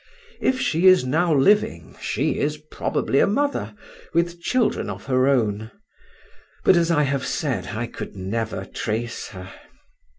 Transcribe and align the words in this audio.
If 0.39 0.59
she 0.59 0.87
is 0.87 1.05
now 1.05 1.31
living 1.31 1.95
she 2.01 2.39
is 2.39 2.57
probably 2.57 3.19
a 3.19 3.27
mother, 3.27 3.75
with 4.15 4.41
children 4.41 4.89
of 4.89 5.05
her 5.05 5.27
own; 5.27 5.69
but, 6.63 6.75
as 6.75 6.89
I 6.89 7.03
have 7.03 7.23
said, 7.27 7.67
I 7.73 7.85
could 7.85 8.15
never 8.15 8.65
trace 8.65 9.27
her. 9.27 9.53